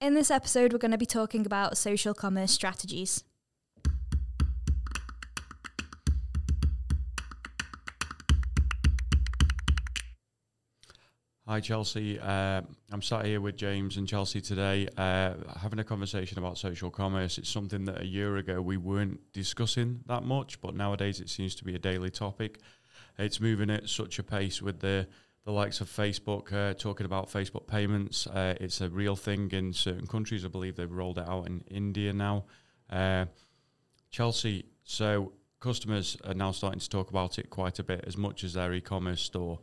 In 0.00 0.14
this 0.14 0.30
episode, 0.30 0.72
we're 0.72 0.78
going 0.78 0.92
to 0.92 0.96
be 0.96 1.04
talking 1.04 1.44
about 1.44 1.76
social 1.76 2.14
commerce 2.14 2.52
strategies. 2.52 3.22
Hi, 11.46 11.60
Chelsea. 11.60 12.18
Uh, 12.18 12.62
I'm 12.90 13.02
sat 13.02 13.26
here 13.26 13.42
with 13.42 13.56
James 13.58 13.98
and 13.98 14.08
Chelsea 14.08 14.40
today, 14.40 14.88
uh, 14.96 15.34
having 15.58 15.80
a 15.80 15.84
conversation 15.84 16.38
about 16.38 16.56
social 16.56 16.90
commerce. 16.90 17.36
It's 17.36 17.50
something 17.50 17.84
that 17.84 18.00
a 18.00 18.06
year 18.06 18.38
ago 18.38 18.62
we 18.62 18.78
weren't 18.78 19.20
discussing 19.34 20.00
that 20.06 20.22
much, 20.22 20.62
but 20.62 20.74
nowadays 20.74 21.20
it 21.20 21.28
seems 21.28 21.54
to 21.56 21.64
be 21.64 21.74
a 21.74 21.78
daily 21.78 22.08
topic. 22.08 22.60
It's 23.18 23.38
moving 23.38 23.68
at 23.68 23.90
such 23.90 24.18
a 24.18 24.22
pace 24.22 24.62
with 24.62 24.80
the 24.80 25.08
the 25.44 25.52
likes 25.52 25.80
of 25.80 25.88
Facebook 25.88 26.52
uh, 26.52 26.74
talking 26.74 27.06
about 27.06 27.30
Facebook 27.30 27.66
payments. 27.66 28.26
Uh, 28.26 28.54
it's 28.60 28.80
a 28.80 28.90
real 28.90 29.16
thing 29.16 29.50
in 29.52 29.72
certain 29.72 30.06
countries. 30.06 30.44
I 30.44 30.48
believe 30.48 30.76
they've 30.76 30.90
rolled 30.90 31.18
it 31.18 31.28
out 31.28 31.46
in 31.46 31.64
India 31.70 32.12
now. 32.12 32.44
Uh, 32.90 33.26
Chelsea, 34.10 34.66
so 34.84 35.32
customers 35.60 36.16
are 36.24 36.34
now 36.34 36.50
starting 36.50 36.80
to 36.80 36.88
talk 36.88 37.10
about 37.10 37.38
it 37.38 37.48
quite 37.48 37.78
a 37.78 37.82
bit 37.82 38.04
as 38.06 38.16
much 38.16 38.44
as 38.44 38.54
their 38.54 38.72
e 38.72 38.80
commerce 38.80 39.22
store. 39.22 39.58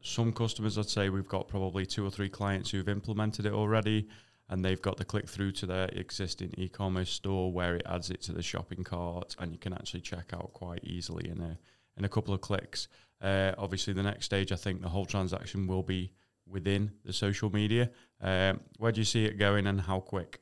Some 0.00 0.32
customers, 0.32 0.78
I'd 0.78 0.88
say, 0.88 1.08
we've 1.08 1.26
got 1.26 1.48
probably 1.48 1.84
two 1.84 2.06
or 2.06 2.10
three 2.10 2.28
clients 2.28 2.70
who've 2.70 2.88
implemented 2.88 3.46
it 3.46 3.52
already 3.52 4.08
and 4.50 4.64
they've 4.64 4.80
got 4.80 4.96
the 4.96 5.04
click 5.04 5.28
through 5.28 5.52
to 5.52 5.66
their 5.66 5.88
existing 5.92 6.54
e 6.56 6.68
commerce 6.68 7.10
store 7.10 7.52
where 7.52 7.76
it 7.76 7.82
adds 7.86 8.10
it 8.10 8.22
to 8.22 8.32
the 8.32 8.42
shopping 8.42 8.84
cart 8.84 9.34
and 9.38 9.52
you 9.52 9.58
can 9.58 9.72
actually 9.72 10.00
check 10.00 10.32
out 10.32 10.52
quite 10.52 10.82
easily 10.84 11.28
in 11.28 11.40
a, 11.40 11.58
in 11.96 12.04
a 12.04 12.08
couple 12.08 12.32
of 12.32 12.40
clicks. 12.40 12.88
Uh, 13.20 13.52
obviously, 13.58 13.92
the 13.92 14.02
next 14.02 14.26
stage, 14.26 14.52
I 14.52 14.56
think 14.56 14.80
the 14.80 14.88
whole 14.88 15.06
transaction 15.06 15.66
will 15.66 15.82
be 15.82 16.12
within 16.46 16.92
the 17.04 17.12
social 17.12 17.50
media. 17.50 17.90
Um, 18.20 18.60
where 18.78 18.92
do 18.92 19.00
you 19.00 19.04
see 19.04 19.24
it 19.24 19.38
going 19.38 19.66
and 19.66 19.80
how 19.80 20.00
quick? 20.00 20.40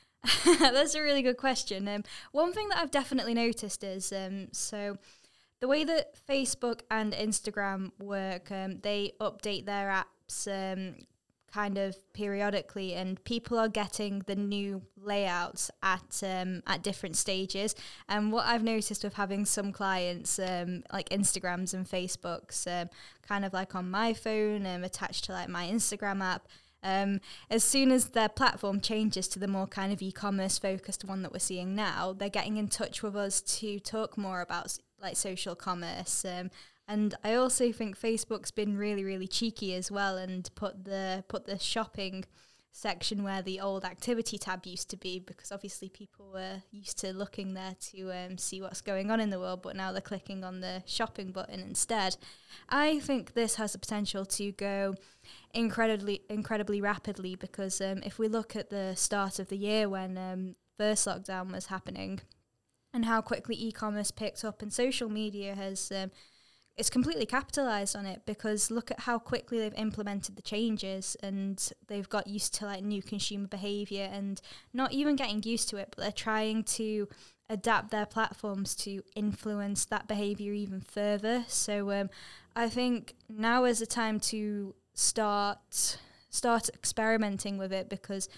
That's 0.44 0.94
a 0.94 1.02
really 1.02 1.22
good 1.22 1.36
question. 1.36 1.88
Um, 1.88 2.04
one 2.30 2.52
thing 2.52 2.68
that 2.68 2.78
I've 2.78 2.90
definitely 2.90 3.34
noticed 3.34 3.82
is 3.82 4.12
um, 4.12 4.48
so 4.52 4.96
the 5.60 5.68
way 5.68 5.84
that 5.84 6.14
Facebook 6.28 6.80
and 6.90 7.12
Instagram 7.12 7.90
work, 8.00 8.50
um, 8.50 8.78
they 8.82 9.12
update 9.20 9.66
their 9.66 9.88
apps 9.88 10.46
um, 10.46 10.96
kind 11.52 11.76
of 11.78 11.96
periodically, 12.12 12.94
and 12.94 13.22
people 13.24 13.58
are 13.58 13.68
getting 13.68 14.20
the 14.20 14.36
new 14.36 14.82
layouts 14.96 15.70
at 15.82 16.22
um, 16.22 16.62
at 16.66 16.82
different 16.82 17.16
stages. 17.16 17.74
And 18.08 18.32
what 18.32 18.46
I've 18.46 18.62
noticed 18.62 19.04
with 19.04 19.14
having 19.14 19.44
some 19.44 19.72
clients, 19.72 20.38
um, 20.38 20.82
like 20.92 21.08
Instagrams 21.10 21.74
and 21.74 21.86
Facebooks, 21.88 22.66
um, 22.66 22.88
kind 23.26 23.44
of 23.44 23.52
like 23.52 23.74
on 23.74 23.90
my 23.90 24.14
phone, 24.14 24.66
um, 24.66 24.84
attached 24.84 25.24
to 25.24 25.32
like 25.32 25.48
my 25.48 25.66
Instagram 25.66 26.22
app. 26.22 26.46
Um, 26.84 27.20
as 27.48 27.62
soon 27.62 27.92
as 27.92 28.06
their 28.06 28.28
platform 28.28 28.80
changes 28.80 29.28
to 29.28 29.38
the 29.38 29.46
more 29.46 29.68
kind 29.68 29.92
of 29.92 30.02
e-commerce 30.02 30.58
focused 30.58 31.04
one 31.04 31.22
that 31.22 31.32
we're 31.32 31.38
seeing 31.38 31.76
now, 31.76 32.12
they're 32.12 32.28
getting 32.28 32.56
in 32.56 32.66
touch 32.66 33.04
with 33.04 33.14
us 33.14 33.40
to 33.40 33.78
talk 33.78 34.18
more 34.18 34.40
about 34.40 34.76
like 35.00 35.16
social 35.16 35.54
commerce 35.54 36.24
um, 36.24 36.50
and 36.88 37.14
I 37.22 37.34
also 37.34 37.72
think 37.72 37.98
Facebook's 37.98 38.50
been 38.50 38.76
really, 38.76 39.04
really 39.04 39.28
cheeky 39.28 39.74
as 39.74 39.90
well 39.90 40.16
and 40.16 40.48
put 40.54 40.84
the 40.84 41.24
put 41.28 41.46
the 41.46 41.58
shopping 41.58 42.24
section 42.72 43.22
where 43.22 43.42
the 43.42 43.60
old 43.60 43.84
activity 43.84 44.38
tab 44.38 44.64
used 44.64 44.88
to 44.88 44.96
be 44.96 45.18
because 45.18 45.52
obviously 45.52 45.90
people 45.90 46.30
were 46.32 46.62
used 46.70 46.98
to 46.98 47.12
looking 47.12 47.52
there 47.52 47.74
to 47.78 48.10
um, 48.10 48.38
see 48.38 48.62
what's 48.62 48.80
going 48.80 49.10
on 49.10 49.20
in 49.20 49.28
the 49.28 49.38
world 49.38 49.60
but 49.62 49.76
now 49.76 49.92
they're 49.92 50.00
clicking 50.00 50.42
on 50.42 50.60
the 50.60 50.82
shopping 50.86 51.30
button 51.30 51.60
instead. 51.60 52.16
I 52.70 52.98
think 53.00 53.34
this 53.34 53.56
has 53.56 53.72
the 53.72 53.78
potential 53.78 54.24
to 54.24 54.52
go 54.52 54.94
incredibly 55.54 56.22
incredibly 56.30 56.80
rapidly 56.80 57.36
because 57.36 57.80
um, 57.80 58.02
if 58.04 58.18
we 58.18 58.26
look 58.26 58.56
at 58.56 58.70
the 58.70 58.94
start 58.96 59.38
of 59.38 59.48
the 59.48 59.56
year 59.56 59.88
when 59.88 60.16
um, 60.16 60.56
first 60.78 61.06
lockdown 61.06 61.52
was 61.52 61.66
happening 61.66 62.20
and 62.94 63.04
how 63.04 63.20
quickly 63.20 63.56
e-commerce 63.58 64.10
picked 64.10 64.44
up 64.44 64.62
and 64.62 64.72
social 64.72 65.08
media 65.08 65.54
has 65.54 65.92
um, 65.92 66.10
it's 66.76 66.90
completely 66.90 67.26
capitalized 67.26 67.94
on 67.94 68.06
it 68.06 68.22
because 68.24 68.70
look 68.70 68.90
at 68.90 69.00
how 69.00 69.18
quickly 69.18 69.58
they've 69.58 69.74
implemented 69.74 70.36
the 70.36 70.42
changes 70.42 71.16
and 71.22 71.70
they've 71.86 72.08
got 72.08 72.26
used 72.26 72.54
to 72.54 72.64
like 72.64 72.82
new 72.82 73.02
consumer 73.02 73.46
behavior 73.46 74.08
and 74.10 74.40
not 74.72 74.92
even 74.92 75.14
getting 75.14 75.42
used 75.42 75.68
to 75.68 75.76
it 75.76 75.88
but 75.94 76.02
they're 76.02 76.12
trying 76.12 76.64
to 76.64 77.08
adapt 77.50 77.90
their 77.90 78.06
platforms 78.06 78.74
to 78.74 79.02
influence 79.14 79.84
that 79.84 80.08
behavior 80.08 80.52
even 80.54 80.80
further. 80.80 81.44
So 81.46 81.90
um, 81.90 82.08
i 82.54 82.68
think 82.68 83.14
now 83.28 83.64
is 83.64 83.78
the 83.78 83.86
time 83.86 84.20
to 84.20 84.74
start 84.94 85.98
start 86.28 86.68
experimenting 86.70 87.58
with 87.58 87.72
it 87.72 87.88
because 87.88 88.28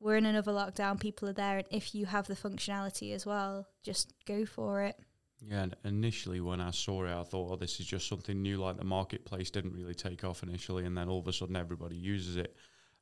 we're 0.00 0.16
in 0.16 0.26
another 0.26 0.52
lockdown 0.52 0.98
people 0.98 1.28
are 1.28 1.32
there 1.34 1.58
and 1.58 1.66
if 1.70 1.94
you 1.94 2.06
have 2.06 2.26
the 2.26 2.36
functionality 2.36 3.14
as 3.14 3.24
well 3.24 3.66
just 3.82 4.12
go 4.26 4.44
for 4.44 4.82
it 4.82 4.96
yeah, 5.44 5.62
and 5.62 5.76
initially 5.84 6.40
when 6.40 6.60
I 6.60 6.70
saw 6.70 7.04
it, 7.04 7.12
I 7.12 7.22
thought, 7.24 7.52
oh, 7.52 7.56
this 7.56 7.80
is 7.80 7.86
just 7.86 8.08
something 8.08 8.40
new. 8.40 8.58
Like 8.58 8.76
the 8.76 8.84
marketplace 8.84 9.50
didn't 9.50 9.74
really 9.74 9.94
take 9.94 10.24
off 10.24 10.42
initially, 10.42 10.84
and 10.84 10.96
then 10.96 11.08
all 11.08 11.18
of 11.18 11.26
a 11.26 11.32
sudden 11.32 11.56
everybody 11.56 11.96
uses 11.96 12.36
it. 12.36 12.56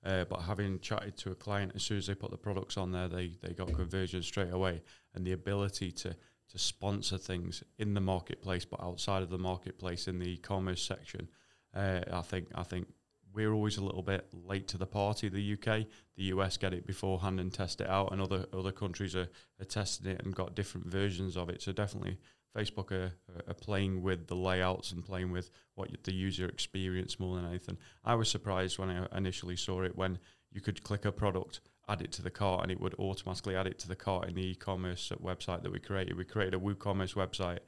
Uh, 0.04 0.24
but 0.24 0.40
having 0.40 0.78
chatted 0.80 1.16
to 1.18 1.30
a 1.30 1.34
client, 1.34 1.72
as 1.74 1.82
soon 1.82 1.98
as 1.98 2.06
they 2.06 2.14
put 2.14 2.30
the 2.30 2.38
products 2.38 2.78
on 2.78 2.92
there, 2.92 3.08
they 3.08 3.32
they 3.42 3.52
got 3.52 3.72
conversion 3.74 4.22
straight 4.22 4.52
away, 4.52 4.82
and 5.14 5.26
the 5.26 5.32
ability 5.32 5.92
to 5.92 6.16
to 6.50 6.58
sponsor 6.58 7.18
things 7.18 7.62
in 7.78 7.94
the 7.94 8.00
marketplace, 8.00 8.64
but 8.64 8.82
outside 8.82 9.22
of 9.22 9.30
the 9.30 9.38
marketplace 9.38 10.08
in 10.08 10.18
the 10.18 10.26
e-commerce 10.26 10.82
section, 10.82 11.28
uh, 11.74 12.00
I 12.10 12.22
think 12.22 12.48
I 12.54 12.62
think 12.62 12.88
we're 13.32 13.52
always 13.52 13.76
a 13.76 13.84
little 13.84 14.02
bit 14.02 14.26
late 14.32 14.68
to 14.68 14.78
the 14.78 14.86
party. 14.86 15.28
The 15.28 15.52
UK, 15.54 15.86
the 16.16 16.24
US 16.24 16.56
get 16.56 16.72
it 16.72 16.86
beforehand 16.86 17.40
and 17.40 17.52
test 17.52 17.80
it 17.80 17.88
out, 17.88 18.12
and 18.12 18.20
other 18.20 18.46
other 18.52 18.72
countries 18.72 19.14
are, 19.14 19.28
are 19.60 19.64
testing 19.64 20.10
it 20.10 20.22
and 20.24 20.34
got 20.34 20.54
different 20.54 20.86
versions 20.86 21.36
of 21.36 21.48
it. 21.48 21.62
So 21.62 21.72
definitely, 21.72 22.18
Facebook 22.56 22.90
are, 22.92 23.12
are 23.46 23.54
playing 23.54 24.02
with 24.02 24.26
the 24.26 24.34
layouts 24.34 24.92
and 24.92 25.04
playing 25.04 25.30
with 25.30 25.50
what 25.74 25.90
the 26.04 26.12
user 26.12 26.46
experience 26.46 27.20
more 27.20 27.36
than 27.36 27.46
anything. 27.46 27.78
I 28.04 28.14
was 28.14 28.30
surprised 28.30 28.78
when 28.78 28.90
I 28.90 29.06
initially 29.16 29.56
saw 29.56 29.82
it 29.82 29.96
when 29.96 30.18
you 30.52 30.60
could 30.60 30.82
click 30.82 31.04
a 31.04 31.12
product, 31.12 31.60
add 31.88 32.02
it 32.02 32.12
to 32.12 32.22
the 32.22 32.30
cart, 32.30 32.62
and 32.62 32.72
it 32.72 32.80
would 32.80 32.94
automatically 32.98 33.54
add 33.54 33.68
it 33.68 33.78
to 33.80 33.88
the 33.88 33.96
cart 33.96 34.28
in 34.28 34.34
the 34.34 34.50
e-commerce 34.50 35.12
website 35.22 35.62
that 35.62 35.72
we 35.72 35.78
created. 35.78 36.16
We 36.16 36.24
created 36.24 36.54
a 36.54 36.58
WooCommerce 36.58 37.14
website 37.14 37.60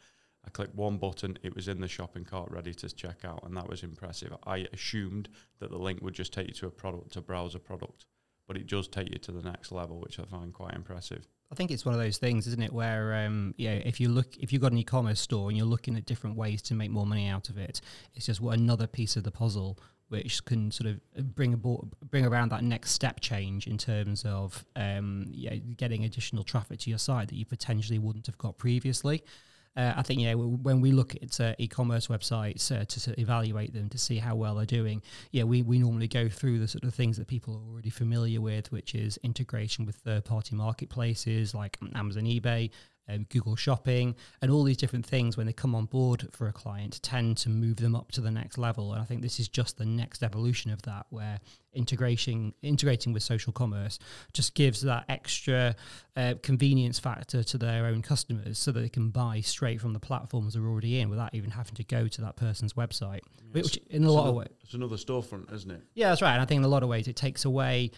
I 0.44 0.50
clicked 0.50 0.74
one 0.74 0.98
button, 0.98 1.38
it 1.42 1.54
was 1.54 1.68
in 1.68 1.80
the 1.80 1.88
shopping 1.88 2.24
cart 2.24 2.50
ready 2.50 2.74
to 2.74 2.88
check 2.88 3.24
out, 3.24 3.44
and 3.44 3.56
that 3.56 3.68
was 3.68 3.82
impressive. 3.82 4.34
I 4.44 4.66
assumed 4.72 5.28
that 5.60 5.70
the 5.70 5.78
link 5.78 6.02
would 6.02 6.14
just 6.14 6.32
take 6.32 6.48
you 6.48 6.54
to 6.54 6.66
a 6.66 6.70
product, 6.70 7.12
to 7.12 7.20
browse 7.20 7.54
a 7.54 7.60
product, 7.60 8.06
but 8.48 8.56
it 8.56 8.66
does 8.66 8.88
take 8.88 9.10
you 9.10 9.18
to 9.18 9.32
the 9.32 9.42
next 9.42 9.70
level, 9.70 10.00
which 10.00 10.18
I 10.18 10.24
find 10.24 10.52
quite 10.52 10.74
impressive. 10.74 11.28
I 11.52 11.54
think 11.54 11.70
it's 11.70 11.84
one 11.84 11.94
of 11.94 12.00
those 12.00 12.16
things, 12.16 12.46
isn't 12.46 12.62
it, 12.62 12.72
where 12.72 13.14
um, 13.14 13.54
yeah, 13.58 13.74
if 13.74 14.00
you 14.00 14.08
look, 14.08 14.36
if 14.38 14.52
you've 14.52 14.62
got 14.62 14.72
an 14.72 14.78
e-commerce 14.78 15.20
store 15.20 15.48
and 15.48 15.56
you're 15.56 15.66
looking 15.66 15.96
at 15.96 16.06
different 16.06 16.36
ways 16.36 16.62
to 16.62 16.74
make 16.74 16.90
more 16.90 17.06
money 17.06 17.28
out 17.28 17.50
of 17.50 17.58
it, 17.58 17.80
it's 18.14 18.26
just 18.26 18.40
another 18.40 18.86
piece 18.86 19.16
of 19.16 19.24
the 19.24 19.30
puzzle 19.30 19.78
which 20.08 20.44
can 20.44 20.70
sort 20.70 20.90
of 20.90 21.34
bring 21.34 21.54
about 21.54 21.88
bring 22.10 22.26
around 22.26 22.50
that 22.50 22.62
next 22.62 22.90
step 22.90 23.20
change 23.20 23.66
in 23.66 23.78
terms 23.78 24.24
of 24.26 24.64
um, 24.76 25.26
yeah, 25.30 25.54
getting 25.54 26.04
additional 26.04 26.44
traffic 26.44 26.78
to 26.80 26.90
your 26.90 26.98
site 26.98 27.28
that 27.28 27.34
you 27.34 27.46
potentially 27.46 27.98
wouldn't 27.98 28.26
have 28.26 28.36
got 28.36 28.58
previously. 28.58 29.22
Uh, 29.74 29.94
I 29.96 30.02
think 30.02 30.20
yeah, 30.20 30.34
when 30.34 30.82
we 30.82 30.92
look 30.92 31.14
at 31.22 31.40
uh, 31.40 31.54
e-commerce 31.58 32.08
websites 32.08 32.70
uh, 32.70 32.84
to, 32.84 33.00
to, 33.00 33.20
evaluate 33.20 33.72
them 33.72 33.88
to 33.88 33.96
see 33.96 34.18
how 34.18 34.34
well 34.34 34.56
they're 34.56 34.66
doing, 34.66 35.00
yeah, 35.30 35.44
we, 35.44 35.62
we 35.62 35.78
normally 35.78 36.08
go 36.08 36.28
through 36.28 36.58
the 36.58 36.68
sort 36.68 36.84
of 36.84 36.94
things 36.94 37.16
that 37.16 37.26
people 37.26 37.54
are 37.54 37.72
already 37.72 37.88
familiar 37.88 38.42
with, 38.42 38.70
which 38.70 38.94
is 38.94 39.18
integration 39.22 39.86
with 39.86 39.96
third-party 39.96 40.56
marketplaces 40.56 41.54
like 41.54 41.78
Amazon, 41.94 42.24
eBay, 42.24 42.70
um, 43.08 43.26
Google 43.28 43.56
Shopping, 43.56 44.14
and 44.40 44.50
all 44.50 44.64
these 44.64 44.76
different 44.76 45.06
things 45.06 45.36
when 45.36 45.46
they 45.46 45.52
come 45.52 45.74
on 45.74 45.86
board 45.86 46.28
for 46.32 46.48
a 46.48 46.52
client 46.52 47.02
tend 47.02 47.36
to 47.38 47.48
move 47.48 47.76
them 47.76 47.94
up 47.94 48.12
to 48.12 48.20
the 48.20 48.30
next 48.30 48.58
level. 48.58 48.92
And 48.92 49.02
I 49.02 49.04
think 49.04 49.22
this 49.22 49.40
is 49.40 49.48
just 49.48 49.78
the 49.78 49.84
next 49.84 50.22
evolution 50.22 50.70
of 50.70 50.82
that, 50.82 51.06
where 51.10 51.40
integration 51.74 52.52
integrating 52.60 53.14
with 53.14 53.22
social 53.22 53.52
commerce 53.52 53.98
just 54.34 54.54
gives 54.54 54.82
that 54.82 55.04
extra 55.08 55.74
uh, 56.16 56.34
convenience 56.42 56.98
factor 56.98 57.42
to 57.42 57.58
their 57.58 57.86
own 57.86 58.02
customers, 58.02 58.58
so 58.58 58.72
that 58.72 58.80
they 58.80 58.88
can 58.88 59.10
buy 59.10 59.40
straight 59.40 59.80
from 59.80 59.92
the 59.92 60.00
platforms 60.00 60.54
they're 60.54 60.66
already 60.66 61.00
in 61.00 61.08
without 61.08 61.34
even 61.34 61.50
having 61.50 61.74
to 61.74 61.84
go 61.84 62.08
to 62.08 62.20
that 62.20 62.36
person's 62.36 62.74
website. 62.74 63.20
Yeah, 63.54 63.62
which, 63.62 63.78
in 63.90 64.04
a 64.04 64.10
lot 64.10 64.28
of 64.28 64.34
ways, 64.34 64.48
it's 64.62 64.74
another 64.74 64.96
storefront, 64.96 65.52
isn't 65.52 65.70
it? 65.70 65.82
Yeah, 65.94 66.10
that's 66.10 66.22
right. 66.22 66.32
And 66.32 66.42
I 66.42 66.44
think 66.44 66.58
in 66.58 66.64
a 66.64 66.68
lot 66.68 66.82
of 66.82 66.88
ways 66.88 67.08
it 67.08 67.16
takes 67.16 67.44
away 67.44 67.90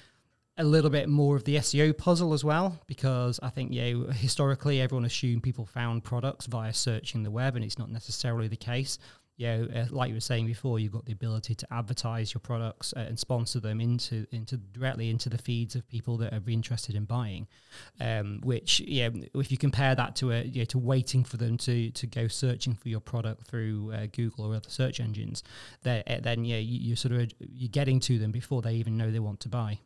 a 0.56 0.64
little 0.64 0.90
bit 0.90 1.08
more 1.08 1.36
of 1.36 1.44
the 1.44 1.56
SEO 1.56 1.96
puzzle 1.96 2.32
as 2.32 2.44
well, 2.44 2.80
because 2.86 3.40
I 3.42 3.50
think 3.50 3.72
yeah, 3.72 3.92
historically 4.12 4.80
everyone 4.80 5.04
assumed 5.04 5.42
people 5.42 5.66
found 5.66 6.04
products 6.04 6.46
via 6.46 6.72
searching 6.72 7.22
the 7.22 7.30
web, 7.30 7.56
and 7.56 7.64
it's 7.64 7.78
not 7.78 7.90
necessarily 7.90 8.48
the 8.48 8.56
case. 8.56 8.98
Yeah, 9.36 9.64
uh, 9.74 9.86
like 9.90 10.10
you 10.10 10.14
were 10.14 10.20
saying 10.20 10.46
before, 10.46 10.78
you've 10.78 10.92
got 10.92 11.06
the 11.06 11.12
ability 11.12 11.56
to 11.56 11.66
advertise 11.72 12.32
your 12.32 12.40
products 12.40 12.94
uh, 12.96 13.00
and 13.00 13.18
sponsor 13.18 13.58
them 13.58 13.80
into 13.80 14.28
into 14.30 14.56
directly 14.56 15.10
into 15.10 15.28
the 15.28 15.38
feeds 15.38 15.74
of 15.74 15.88
people 15.88 16.16
that 16.18 16.32
are 16.32 16.42
interested 16.46 16.94
in 16.94 17.04
buying. 17.04 17.48
Um, 18.00 18.40
which 18.44 18.78
yeah, 18.78 19.10
if 19.34 19.50
you 19.50 19.58
compare 19.58 19.96
that 19.96 20.14
to 20.16 20.30
a 20.30 20.42
yeah, 20.42 20.66
to 20.66 20.78
waiting 20.78 21.24
for 21.24 21.36
them 21.36 21.58
to 21.58 21.90
to 21.90 22.06
go 22.06 22.28
searching 22.28 22.76
for 22.76 22.88
your 22.88 23.00
product 23.00 23.48
through 23.48 23.92
uh, 23.92 24.06
Google 24.12 24.46
or 24.46 24.54
other 24.54 24.70
search 24.70 25.00
engines, 25.00 25.42
then 25.82 26.04
then 26.22 26.44
yeah, 26.44 26.58
you, 26.58 26.78
you're 26.78 26.96
sort 26.96 27.14
of 27.14 27.32
you're 27.40 27.68
getting 27.68 27.98
to 28.00 28.20
them 28.20 28.30
before 28.30 28.62
they 28.62 28.74
even 28.74 28.96
know 28.96 29.10
they 29.10 29.18
want 29.18 29.40
to 29.40 29.48
buy. 29.48 29.80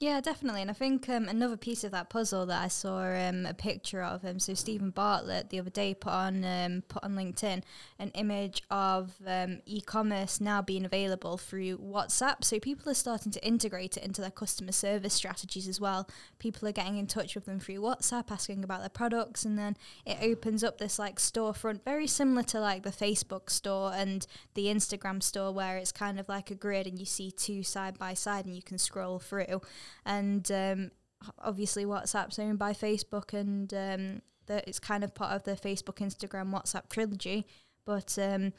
Yeah, 0.00 0.20
definitely. 0.20 0.62
And 0.62 0.70
I 0.70 0.74
think 0.74 1.08
um, 1.08 1.28
another 1.28 1.56
piece 1.56 1.82
of 1.82 1.90
that 1.90 2.08
puzzle 2.08 2.46
that 2.46 2.62
I 2.62 2.68
saw 2.68 3.00
um, 3.00 3.44
a 3.44 3.52
picture 3.52 4.00
of, 4.00 4.24
um, 4.24 4.38
so 4.38 4.54
Stephen 4.54 4.90
Bartlett 4.90 5.50
the 5.50 5.58
other 5.58 5.70
day 5.70 5.92
put 5.92 6.12
on 6.12 6.44
um, 6.44 6.84
put 6.86 7.02
on 7.02 7.16
LinkedIn 7.16 7.62
an 7.98 8.10
image 8.14 8.62
of 8.70 9.14
um, 9.26 9.58
e-commerce 9.66 10.40
now 10.40 10.62
being 10.62 10.84
available 10.84 11.36
through 11.36 11.78
WhatsApp. 11.78 12.44
So 12.44 12.60
people 12.60 12.88
are 12.92 12.94
starting 12.94 13.32
to 13.32 13.44
integrate 13.44 13.96
it 13.96 14.04
into 14.04 14.20
their 14.20 14.30
customer 14.30 14.70
service 14.70 15.14
strategies 15.14 15.66
as 15.66 15.80
well. 15.80 16.08
People 16.38 16.68
are 16.68 16.72
getting 16.72 16.96
in 16.96 17.08
touch 17.08 17.34
with 17.34 17.46
them 17.46 17.58
through 17.58 17.80
WhatsApp, 17.80 18.30
asking 18.30 18.62
about 18.62 18.80
their 18.80 18.88
products, 18.88 19.44
and 19.44 19.58
then 19.58 19.76
it 20.06 20.18
opens 20.22 20.62
up 20.62 20.78
this 20.78 21.00
like 21.00 21.16
storefront, 21.16 21.82
very 21.82 22.06
similar 22.06 22.44
to 22.44 22.60
like 22.60 22.84
the 22.84 22.90
Facebook 22.90 23.50
store 23.50 23.92
and 23.92 24.28
the 24.54 24.66
Instagram 24.66 25.20
store, 25.24 25.50
where 25.50 25.76
it's 25.76 25.90
kind 25.90 26.20
of 26.20 26.28
like 26.28 26.52
a 26.52 26.54
grid 26.54 26.86
and 26.86 27.00
you 27.00 27.04
see 27.04 27.32
two 27.32 27.64
side 27.64 27.98
by 27.98 28.14
side 28.14 28.46
and 28.46 28.54
you 28.54 28.62
can 28.62 28.78
scroll 28.78 29.18
through 29.18 29.60
and 30.04 30.50
um, 30.50 30.90
obviously 31.38 31.84
WhatsApp's 31.84 32.38
owned 32.38 32.58
by 32.58 32.72
Facebook, 32.72 33.32
and 33.32 33.72
um, 33.74 34.22
the, 34.46 34.66
it's 34.68 34.78
kind 34.78 35.04
of 35.04 35.14
part 35.14 35.32
of 35.32 35.44
the 35.44 35.52
Facebook, 35.52 35.96
Instagram, 35.96 36.52
WhatsApp 36.52 36.88
trilogy. 36.88 37.46
But 37.84 38.18
um, 38.20 38.52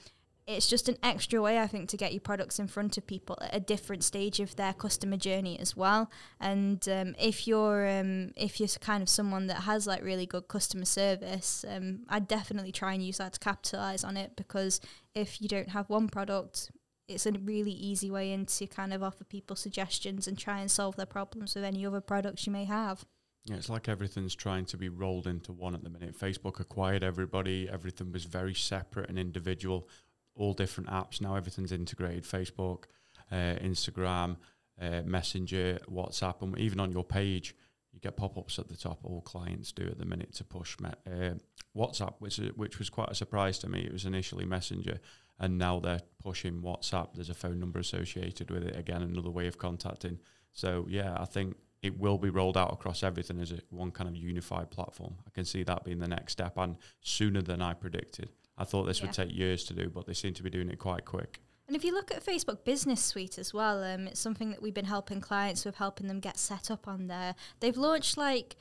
it's 0.50 0.66
just 0.66 0.90
an 0.90 0.98
extra 1.04 1.40
way, 1.40 1.60
I 1.60 1.68
think, 1.68 1.90
to 1.90 1.98
get 1.98 2.12
your 2.12 2.22
products 2.22 2.58
in 2.58 2.68
front 2.68 2.98
of 2.98 3.06
people 3.06 3.38
at 3.40 3.56
a 3.56 3.60
different 3.60 4.04
stage 4.04 4.40
of 4.40 4.56
their 4.56 4.74
customer 4.74 5.16
journey 5.16 5.60
as 5.60 5.78
well. 5.78 6.10
And 6.40 6.88
um, 6.90 7.14
if 7.20 7.48
you're 7.48 7.88
um, 7.88 8.32
if 8.36 8.60
you're 8.60 8.70
kind 8.82 9.04
of 9.04 9.10
someone 9.10 9.46
that 9.48 9.62
has 9.62 9.86
like 9.86 10.04
really 10.04 10.26
good 10.26 10.48
customer 10.48 10.86
service, 10.86 11.64
um, 11.70 12.00
I'd 12.10 12.28
definitely 12.28 12.72
try 12.72 12.94
and 12.94 13.06
use 13.06 13.20
that 13.20 13.34
to 13.34 13.40
capitalize 13.40 14.04
on 14.04 14.18
it 14.18 14.36
because 14.36 14.82
if 15.14 15.40
you 15.40 15.48
don't 15.48 15.70
have 15.70 15.88
one 15.88 16.10
product, 16.10 16.72
it's 17.10 17.26
a 17.26 17.32
really 17.32 17.72
easy 17.72 18.12
way 18.12 18.32
in 18.32 18.46
to 18.46 18.68
kind 18.68 18.94
of 18.94 19.04
offer 19.04 19.24
people 19.24 19.56
suggestions 19.56 20.28
and 20.28 20.38
try 20.38 20.60
and 20.60 20.70
solve 20.70 20.96
their 20.96 21.06
problems 21.06 21.56
with 21.56 21.64
any 21.64 21.86
other 21.86 22.02
products 22.02 22.46
you 22.46 22.54
may 22.54 22.66
have. 22.66 23.06
Yeah, 23.46 23.56
it's 23.56 23.70
like 23.70 23.90
everything's 23.90 24.36
trying 24.36 24.66
to 24.66 24.78
be 24.78 24.90
rolled 24.90 25.26
into 25.26 25.52
one 25.52 25.74
at 25.74 25.84
the 25.84 25.90
minute. 25.90 26.18
Facebook 26.18 26.60
acquired 26.60 27.04
everybody, 27.04 27.68
everything 27.70 28.12
was 28.12 28.26
very 28.26 28.54
separate 28.54 29.10
and 29.10 29.18
individual, 29.18 29.88
all 30.36 30.54
different 30.54 30.90
apps. 30.90 31.22
Now 31.22 31.36
everything's 31.36 31.72
integrated 31.72 32.24
Facebook, 32.24 32.84
uh, 33.32 33.56
Instagram, 33.62 34.38
uh, 34.80 35.02
Messenger, 35.04 35.80
WhatsApp, 35.90 36.42
and 36.42 36.58
even 36.60 36.80
on 36.80 36.92
your 36.92 37.04
page, 37.04 37.56
you 38.00 38.10
get 38.10 38.18
pop 38.18 38.38
ups 38.38 38.60
at 38.60 38.68
the 38.68 38.78
top. 38.78 39.00
All 39.04 39.22
clients 39.22 39.72
do 39.72 39.84
at 39.84 39.98
the 39.98 40.06
minute 40.06 40.34
to 40.36 40.44
push 40.44 40.80
me- 40.80 40.90
uh, 41.08 41.36
WhatsApp, 41.76 42.16
which, 42.20 42.38
which 42.56 42.80
was 42.80 42.90
quite 42.90 43.10
a 43.10 43.16
surprise 43.16 43.60
to 43.60 43.70
me. 43.70 43.82
It 43.82 43.94
was 43.94 44.06
initially 44.06 44.46
Messenger 44.46 45.00
and 45.40 45.58
now 45.58 45.80
they're 45.80 46.02
pushing 46.22 46.62
WhatsApp. 46.62 47.14
There's 47.14 47.30
a 47.30 47.34
phone 47.34 47.60
number 47.60 47.80
associated 47.80 48.52
with 48.52 48.64
it. 48.64 48.76
Again, 48.76 49.02
another 49.02 49.30
way 49.30 49.48
of 49.48 49.58
contacting. 49.58 50.20
So 50.52 50.86
yeah, 50.90 51.16
I 51.18 51.26
think 51.26 51.56
it 51.82 51.98
will 51.98 52.18
be 52.18 52.30
rolled 52.30 52.58
out 52.58 52.74
across 52.74 53.04
everything 53.04 53.40
as 53.40 53.52
a 53.52 53.60
one 53.70 53.92
kind 53.92 54.10
of 54.10 54.16
unified 54.16 54.70
platform. 54.70 55.16
I 55.26 55.30
can 55.30 55.46
see 55.46 55.64
that 55.64 55.86
being 55.86 56.00
the 56.00 56.08
next 56.08 56.34
step, 56.34 56.58
and 56.58 56.76
sooner 57.02 57.42
than 57.42 57.62
I 57.62 57.74
predicted. 57.74 58.30
I 58.58 58.66
thought 58.66 58.84
this 58.84 59.00
yeah. 59.00 59.06
would 59.06 59.14
take 59.14 59.34
years 59.34 59.64
to 59.66 59.74
do, 59.74 59.90
but 59.90 60.06
they 60.06 60.14
seem 60.14 60.34
to 60.34 60.44
be 60.44 60.50
doing 60.50 60.70
it 60.70 60.80
quite 60.80 61.06
quick. 61.06 61.40
And 61.70 61.76
if 61.76 61.84
you 61.84 61.94
look 61.94 62.10
at 62.10 62.26
Facebook 62.26 62.64
Business 62.64 63.00
Suite 63.00 63.38
as 63.38 63.54
well, 63.54 63.84
um, 63.84 64.08
it's 64.08 64.20
something 64.20 64.50
that 64.50 64.60
we've 64.60 64.74
been 64.74 64.86
helping 64.86 65.22
clients 65.22 65.66
with, 65.66 65.76
helping 65.76 66.08
them 66.08 66.20
get 66.20 66.40
set 66.40 66.72
up 66.72 66.88
on 66.88 67.06
there. 67.06 67.36
They've 67.60 67.78
launched 67.78 68.18
like 68.18 68.56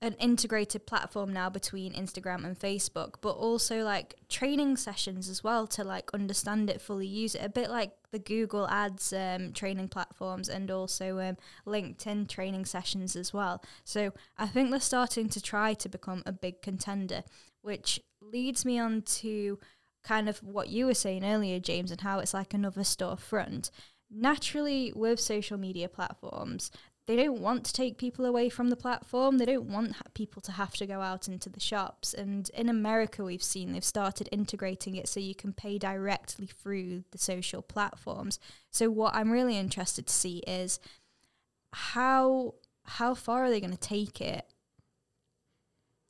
an 0.00 0.12
integrated 0.20 0.86
platform 0.86 1.32
now 1.32 1.50
between 1.50 1.92
Instagram 1.92 2.44
and 2.44 2.56
Facebook, 2.56 3.14
but 3.20 3.32
also 3.32 3.82
like 3.82 4.14
training 4.28 4.76
sessions 4.76 5.28
as 5.28 5.42
well 5.42 5.66
to 5.66 5.82
like 5.82 6.14
understand 6.14 6.70
it 6.70 6.80
fully, 6.80 7.08
use 7.08 7.34
it 7.34 7.42
a 7.42 7.48
bit 7.48 7.68
like 7.68 7.90
the 8.12 8.20
Google 8.20 8.68
Ads 8.68 9.12
um, 9.12 9.52
training 9.52 9.88
platforms 9.88 10.48
and 10.48 10.70
also 10.70 11.18
um, 11.18 11.36
LinkedIn 11.66 12.28
training 12.28 12.64
sessions 12.64 13.16
as 13.16 13.34
well. 13.34 13.60
So 13.82 14.12
I 14.38 14.46
think 14.46 14.70
they're 14.70 14.78
starting 14.78 15.28
to 15.30 15.42
try 15.42 15.74
to 15.74 15.88
become 15.88 16.22
a 16.24 16.30
big 16.32 16.62
contender, 16.62 17.24
which 17.62 17.98
leads 18.20 18.64
me 18.64 18.78
on 18.78 19.02
to 19.02 19.58
kind 20.06 20.28
of 20.28 20.38
what 20.38 20.68
you 20.68 20.86
were 20.86 20.94
saying 20.94 21.24
earlier, 21.24 21.58
James, 21.58 21.90
and 21.90 22.00
how 22.00 22.18
it's 22.20 22.34
like 22.34 22.54
another 22.54 22.82
storefront 22.82 23.70
naturally 24.08 24.92
with 24.94 25.18
social 25.18 25.58
media 25.58 25.88
platforms 25.88 26.70
they 27.06 27.16
don't 27.16 27.40
want 27.40 27.64
to 27.64 27.72
take 27.72 27.98
people 27.98 28.24
away 28.24 28.48
from 28.48 28.68
the 28.68 28.76
platform. 28.76 29.38
They 29.38 29.46
don't 29.46 29.70
want 29.70 29.92
ha- 29.92 30.02
people 30.14 30.42
to 30.42 30.52
have 30.52 30.74
to 30.74 30.86
go 30.86 31.00
out 31.00 31.28
into 31.28 31.48
the 31.48 31.60
shops. 31.60 32.12
And 32.12 32.50
in 32.50 32.68
America, 32.68 33.22
we've 33.22 33.42
seen 33.42 33.72
they've 33.72 33.84
started 33.84 34.28
integrating 34.32 34.96
it 34.96 35.08
so 35.08 35.20
you 35.20 35.34
can 35.34 35.52
pay 35.52 35.78
directly 35.78 36.46
through 36.46 37.04
the 37.12 37.18
social 37.18 37.62
platforms. 37.62 38.40
So 38.72 38.90
what 38.90 39.14
I'm 39.14 39.30
really 39.30 39.56
interested 39.56 40.08
to 40.08 40.12
see 40.12 40.38
is 40.46 40.80
how 41.72 42.54
how 42.84 43.14
far 43.14 43.44
are 43.44 43.50
they 43.50 43.60
going 43.60 43.72
to 43.72 43.76
take 43.76 44.20
it? 44.20 44.44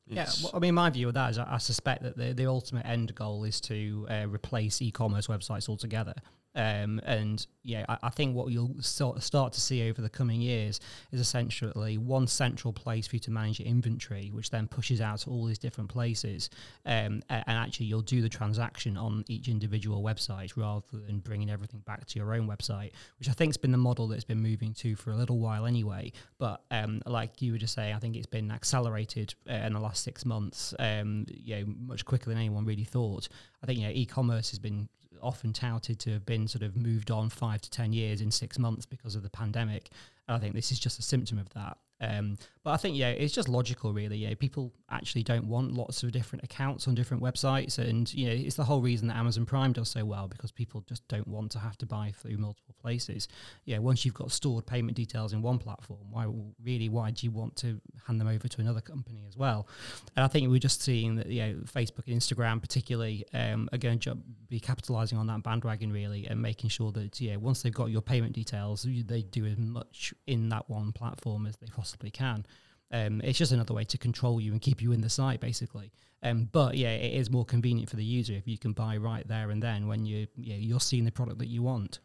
Yeah, 0.09 0.29
well, 0.41 0.51
I 0.53 0.59
mean, 0.59 0.75
my 0.75 0.89
view 0.89 1.09
of 1.09 1.13
that 1.15 1.31
is 1.31 1.37
I, 1.37 1.55
I 1.55 1.57
suspect 1.57 2.03
that 2.03 2.17
the, 2.17 2.33
the 2.33 2.45
ultimate 2.45 2.85
end 2.85 3.13
goal 3.15 3.43
is 3.43 3.59
to 3.61 4.07
uh, 4.09 4.25
replace 4.27 4.81
e-commerce 4.81 5.27
websites 5.27 5.67
altogether. 5.67 6.13
Um, 6.57 6.99
and 7.05 7.45
yeah, 7.61 7.85
I, 7.87 7.97
I, 8.01 8.09
think 8.09 8.35
what 8.35 8.51
you'll 8.51 8.73
start, 8.81 9.21
start 9.21 9.53
to 9.53 9.61
see 9.61 9.87
over 9.87 10.01
the 10.01 10.09
coming 10.09 10.41
years 10.41 10.79
is 11.11 11.19
essentially 11.19 11.99
one 11.99 12.25
central 12.25 12.73
place 12.73 13.05
for 13.05 13.17
you 13.17 13.19
to 13.19 13.31
manage 13.31 13.59
your 13.59 13.67
inventory, 13.67 14.31
which 14.33 14.49
then 14.49 14.67
pushes 14.67 14.99
out 14.99 15.19
to 15.19 15.29
all 15.29 15.45
these 15.45 15.59
different 15.59 15.87
places. 15.87 16.49
Um, 16.83 17.21
and, 17.29 17.43
and 17.45 17.57
actually, 17.59 17.85
you'll 17.85 18.01
do 18.01 18.23
the 18.23 18.29
transaction 18.29 18.97
on 18.97 19.23
each 19.27 19.49
individual 19.49 20.01
website 20.01 20.57
rather 20.57 20.83
than 20.91 21.19
bringing 21.19 21.51
everything 21.51 21.81
back 21.81 22.07
to 22.07 22.17
your 22.17 22.33
own 22.33 22.47
website, 22.47 22.91
which 23.19 23.29
I 23.29 23.33
think 23.33 23.49
has 23.49 23.57
been 23.57 23.71
the 23.71 23.77
model 23.77 24.07
that's 24.07 24.23
been 24.23 24.41
moving 24.41 24.73
to 24.75 24.95
for 24.95 25.11
a 25.11 25.15
little 25.15 25.37
while 25.37 25.67
anyway. 25.67 26.11
But 26.39 26.63
um, 26.71 27.03
like 27.05 27.39
you 27.39 27.51
were 27.51 27.59
just 27.59 27.75
saying, 27.75 27.93
I 27.93 27.99
think 27.99 28.15
it's 28.15 28.25
been 28.25 28.49
accelerated 28.49 29.35
uh, 29.47 29.53
in 29.53 29.73
the 29.73 29.79
last 29.79 30.03
six 30.03 30.25
months, 30.25 30.73
um, 30.79 31.27
you 31.29 31.57
know, 31.57 31.73
much 31.85 32.03
quicker 32.03 32.31
than 32.31 32.39
anyone 32.39 32.65
really 32.65 32.83
thought. 32.83 33.29
I 33.61 33.67
think 33.67 33.79
you 33.79 33.85
know, 33.85 33.93
e-commerce 33.93 34.49
has 34.49 34.59
been 34.59 34.89
often 35.21 35.53
touted 35.53 35.99
to 35.99 36.11
have 36.11 36.25
been 36.25 36.47
sort 36.47 36.63
of 36.63 36.75
moved 36.75 37.11
on 37.11 37.29
five 37.29 37.61
to 37.61 37.69
10 37.69 37.93
years 37.93 38.21
in 38.21 38.31
six 38.31 38.57
months 38.57 38.85
because 38.85 39.15
of 39.15 39.23
the 39.23 39.29
pandemic. 39.29 39.89
And 40.27 40.35
I 40.35 40.39
think 40.39 40.53
this 40.53 40.71
is 40.71 40.79
just 40.79 40.99
a 40.99 41.03
symptom 41.03 41.37
of 41.37 41.49
that. 41.49 41.77
Um, 41.99 42.37
but 42.63 42.73
I 42.73 42.77
think 42.77 42.97
yeah, 42.97 43.09
it's 43.09 43.33
just 43.33 43.47
logical, 43.47 43.93
really. 43.93 44.17
Yeah, 44.17 44.33
people 44.35 44.73
actually 44.91 45.23
don't 45.23 45.47
want 45.47 45.73
lots 45.73 46.03
of 46.03 46.11
different 46.11 46.43
accounts 46.43 46.87
on 46.87 46.95
different 46.95 47.23
websites, 47.23 47.77
and 47.77 48.13
you 48.13 48.27
know, 48.27 48.33
it's 48.33 48.55
the 48.55 48.65
whole 48.65 48.81
reason 48.81 49.07
that 49.07 49.15
Amazon 49.15 49.45
Prime 49.45 49.71
does 49.71 49.89
so 49.89 50.03
well 50.03 50.27
because 50.27 50.51
people 50.51 50.81
just 50.81 51.07
don't 51.07 51.27
want 51.27 51.49
to 51.53 51.59
have 51.59 51.77
to 51.77 51.85
buy 51.85 52.11
through 52.15 52.37
multiple 52.37 52.75
places. 52.81 53.29
Yeah, 53.65 53.79
once 53.79 54.05
you've 54.05 54.13
got 54.13 54.31
stored 54.31 54.65
payment 54.65 54.97
details 54.97 55.31
in 55.31 55.41
one 55.41 55.59
platform, 55.59 56.11
why 56.11 56.27
really 56.61 56.89
why 56.89 57.11
do 57.11 57.25
you 57.25 57.31
want 57.31 57.55
to 57.57 57.79
hand 58.05 58.19
them 58.19 58.27
over 58.27 58.47
to 58.47 58.61
another 58.61 58.81
company 58.81 59.23
as 59.27 59.37
well? 59.37 59.67
And 60.15 60.23
I 60.23 60.27
think 60.27 60.49
we're 60.49 60.59
just 60.59 60.81
seeing 60.81 61.15
that 61.15 61.27
you 61.27 61.41
know, 61.41 61.53
Facebook 61.65 62.07
and 62.07 62.19
Instagram 62.19 62.59
particularly 62.61 63.25
um, 63.33 63.69
are 63.71 63.77
going 63.77 63.99
to 63.99 64.17
be 64.49 64.59
capitalizing 64.59 65.17
on 65.17 65.27
that 65.27 65.41
bandwagon 65.41 65.91
really, 65.91 66.27
and 66.27 66.41
making 66.41 66.69
sure 66.69 66.91
that 66.91 67.19
yeah, 67.21 67.37
once 67.37 67.61
they've 67.61 67.73
got 67.73 67.91
your 67.91 68.01
payment 68.01 68.33
details, 68.33 68.85
they 69.05 69.21
do 69.21 69.45
as 69.45 69.57
much 69.57 70.13
in 70.27 70.49
that 70.49 70.69
one 70.69 70.91
platform 70.91 71.47
as 71.47 71.55
they 71.55 71.67
possibly 71.67 71.86
possibly 71.87 72.11
can. 72.11 72.45
Um, 72.91 73.21
it's 73.23 73.37
just 73.37 73.53
another 73.53 73.73
way 73.73 73.85
to 73.85 73.97
control 73.97 74.41
you 74.41 74.51
and 74.51 74.61
keep 74.61 74.81
you 74.81 74.91
in 74.91 75.01
the 75.01 75.09
site, 75.09 75.39
basically. 75.39 75.91
Um, 76.21 76.49
but 76.51 76.75
yeah, 76.75 76.91
it 76.91 77.13
is 77.13 77.29
more 77.29 77.45
convenient 77.45 77.89
for 77.89 77.95
the 77.95 78.03
user 78.03 78.33
if 78.33 78.47
you 78.47 78.57
can 78.57 78.73
buy 78.73 78.97
right 78.97 79.25
there 79.27 79.51
and 79.51 79.61
then 79.61 79.87
when 79.87 80.05
you 80.05 80.27
yeah, 80.35 80.55
you're 80.55 80.79
seeing 80.81 81.05
the 81.05 81.11
product 81.11 81.39
that 81.39 81.47
you 81.47 81.63
want. 81.63 81.99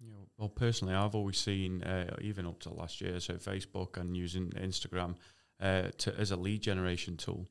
Yeah, 0.00 0.14
well, 0.36 0.48
personally, 0.48 0.94
I've 0.94 1.14
always 1.14 1.38
seen 1.38 1.82
uh, 1.82 2.16
even 2.20 2.46
up 2.46 2.60
to 2.60 2.70
last 2.72 3.00
year, 3.00 3.20
so 3.20 3.34
Facebook 3.34 3.96
and 3.96 4.16
using 4.16 4.50
Instagram 4.50 5.16
uh, 5.60 5.90
to, 5.98 6.14
as 6.16 6.30
a 6.30 6.36
lead 6.36 6.62
generation 6.62 7.16
tool. 7.16 7.46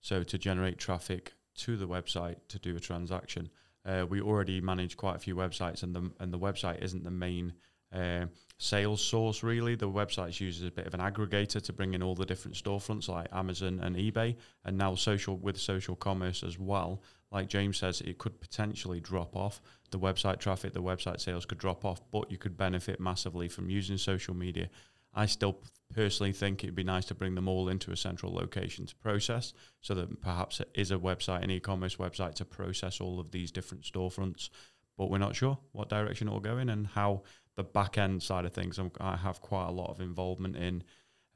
So 0.00 0.22
to 0.22 0.38
generate 0.38 0.78
traffic 0.78 1.32
to 1.56 1.76
the 1.76 1.88
website 1.88 2.36
to 2.48 2.58
do 2.58 2.76
a 2.76 2.80
transaction. 2.80 3.48
Uh, 3.86 4.06
we 4.08 4.20
already 4.20 4.60
manage 4.60 4.96
quite 4.96 5.16
a 5.16 5.18
few 5.18 5.36
websites, 5.36 5.82
and 5.82 5.94
the 5.94 6.10
and 6.20 6.32
the 6.32 6.38
website 6.38 6.82
isn't 6.82 7.04
the 7.04 7.10
main 7.10 7.54
uh, 7.94 8.26
sales 8.58 9.00
source 9.02 9.42
really. 9.42 9.74
The 9.74 9.88
website's 9.88 10.40
used 10.40 10.62
as 10.62 10.68
a 10.68 10.72
bit 10.72 10.86
of 10.86 10.94
an 10.94 11.00
aggregator 11.00 11.62
to 11.62 11.72
bring 11.72 11.94
in 11.94 12.02
all 12.02 12.14
the 12.14 12.26
different 12.26 12.56
storefronts 12.56 13.08
like 13.08 13.28
Amazon 13.32 13.80
and 13.80 13.96
eBay, 13.96 14.36
and 14.64 14.76
now 14.76 14.94
social 14.94 15.36
with 15.36 15.58
social 15.58 15.96
commerce 15.96 16.42
as 16.42 16.58
well. 16.58 17.02
Like 17.30 17.48
James 17.48 17.78
says, 17.78 18.00
it 18.00 18.18
could 18.18 18.40
potentially 18.40 19.00
drop 19.00 19.34
off. 19.34 19.60
The 19.90 19.98
website 19.98 20.38
traffic, 20.38 20.72
the 20.72 20.82
website 20.82 21.20
sales 21.20 21.46
could 21.46 21.58
drop 21.58 21.84
off, 21.84 22.00
but 22.10 22.30
you 22.30 22.38
could 22.38 22.56
benefit 22.56 23.00
massively 23.00 23.48
from 23.48 23.70
using 23.70 23.98
social 23.98 24.34
media. 24.34 24.68
I 25.14 25.26
still 25.26 25.58
personally 25.94 26.32
think 26.32 26.64
it'd 26.64 26.74
be 26.74 26.84
nice 26.84 27.04
to 27.06 27.14
bring 27.14 27.34
them 27.34 27.48
all 27.48 27.68
into 27.68 27.92
a 27.92 27.96
central 27.96 28.32
location 28.32 28.86
to 28.86 28.96
process 28.96 29.52
so 29.80 29.94
that 29.94 30.20
perhaps 30.20 30.60
it 30.60 30.68
is 30.74 30.90
a 30.90 30.96
website, 30.96 31.42
an 31.42 31.50
e 31.50 31.60
commerce 31.60 31.96
website 31.96 32.34
to 32.34 32.44
process 32.44 33.00
all 33.00 33.20
of 33.20 33.30
these 33.30 33.52
different 33.52 33.84
storefronts. 33.84 34.48
But 34.96 35.10
we're 35.10 35.18
not 35.18 35.36
sure 35.36 35.58
what 35.72 35.88
direction 35.88 36.28
it 36.28 36.32
will 36.32 36.40
go 36.40 36.58
in 36.58 36.68
and 36.68 36.86
how 36.86 37.22
the 37.56 37.64
back 37.64 37.98
end 37.98 38.22
side 38.22 38.44
of 38.44 38.52
things, 38.52 38.78
I'm, 38.78 38.90
i 39.00 39.16
have 39.16 39.40
quite 39.40 39.68
a 39.68 39.72
lot 39.72 39.90
of 39.90 40.00
involvement 40.00 40.56
in 40.56 40.82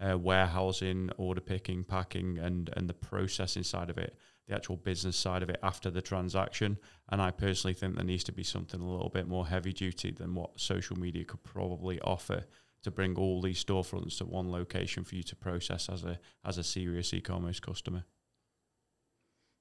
uh, 0.01 0.17
warehousing, 0.17 1.11
order 1.17 1.41
picking, 1.41 1.85
packing, 1.85 2.39
and 2.39 2.71
and 2.77 2.89
the 2.89 2.95
processing 2.95 3.65
side 3.65 3.91
of 3.91 3.99
it, 3.99 4.17
the 4.47 4.55
actual 4.55 4.77
business 4.77 5.17
side 5.17 5.43
of 5.43 5.51
it 5.51 5.59
after 5.63 5.91
the 5.91 6.03
transaction. 6.03 6.79
And 7.11 7.21
I 7.21 7.31
personally 7.31 7.75
think 7.75 7.97
there 7.97 8.05
needs 8.05 8.25
to 8.25 8.33
be 8.33 8.45
something 8.45 8.81
a 8.81 8.91
little 8.91 9.11
bit 9.11 9.27
more 9.27 9.47
heavy 9.47 9.73
duty 9.73 10.11
than 10.13 10.35
what 10.35 10.61
social 10.61 10.99
media 10.99 11.25
could 11.25 11.43
probably 11.43 12.01
offer 12.01 12.45
to 12.83 12.91
bring 12.91 13.17
all 13.17 13.43
these 13.43 13.63
storefronts 13.63 14.19
to 14.19 14.25
one 14.25 14.51
location 14.51 15.03
for 15.05 15.17
you 15.17 15.23
to 15.25 15.37
process 15.37 15.89
as 15.89 16.05
a 16.05 16.19
as 16.45 16.59
a 16.59 16.65
serious 16.65 17.13
e-commerce 17.13 17.61
customer. 17.61 18.05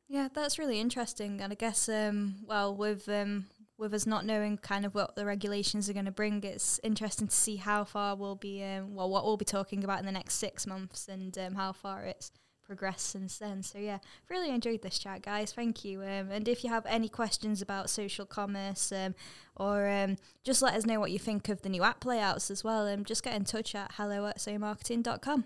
Yeah, 0.08 0.30
that's 0.34 0.58
really 0.58 0.80
interesting, 0.80 1.42
and 1.42 1.52
I 1.52 1.56
guess 1.56 1.90
um, 1.90 2.36
well 2.46 2.76
with 2.76 3.10
um, 3.10 3.48
with 3.78 3.94
us 3.94 4.06
not 4.06 4.26
knowing 4.26 4.58
kind 4.58 4.86
of 4.86 4.96
what 4.96 5.16
the 5.16 5.26
regulations 5.26 5.90
are 5.90 5.94
going 5.94 6.06
to 6.06 6.12
bring, 6.12 6.44
it's 6.44 6.80
interesting 6.84 7.28
to 7.28 7.36
see 7.36 7.58
how 7.58 7.84
far 7.84 8.16
we'll 8.16 8.36
be 8.36 8.64
um, 8.64 8.96
well 8.96 9.10
what 9.10 9.24
we'll 9.24 9.38
be 9.38 9.46
talking 9.46 9.84
about 9.84 10.00
in 10.00 10.06
the 10.06 10.12
next 10.12 10.36
six 10.36 10.66
months 10.66 11.08
and 11.08 11.38
um, 11.38 11.56
how 11.56 11.72
far 11.72 12.04
it's 12.04 12.32
progressed 12.68 13.08
since 13.10 13.38
then. 13.38 13.64
So 13.64 13.80
yeah, 13.80 14.00
really 14.30 14.50
enjoyed 14.50 14.82
this 14.82 15.00
chat, 15.00 15.24
guys. 15.24 15.54
Thank 15.54 15.84
you. 15.86 16.02
Um, 16.02 16.30
and 16.30 16.48
if 16.48 16.64
you 16.64 16.70
have 16.70 16.86
any 16.86 17.10
questions 17.10 17.62
about 17.62 17.90
social 17.90 18.26
commerce 18.26 18.92
um, 18.92 19.16
or 19.56 19.88
um, 19.88 20.18
just 20.44 20.62
let 20.62 20.76
us 20.76 20.86
know 20.86 21.00
what 21.00 21.12
you 21.12 21.20
think 21.20 21.50
of 21.50 21.62
the 21.62 21.70
new 21.70 21.84
app 21.84 22.06
layouts 22.06 22.52
as 22.52 22.64
well, 22.64 22.88
um, 22.88 23.06
just 23.06 23.24
get 23.24 23.36
in 23.36 23.46
touch 23.46 23.74
at 23.74 23.94
hello 23.94 24.26
at 24.28 24.38
somarketing.com. 24.38 25.46